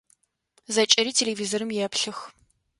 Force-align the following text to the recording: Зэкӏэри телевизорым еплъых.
Зэкӏэри 0.73 1.11
телевизорым 1.19 1.69
еплъых. 1.87 2.17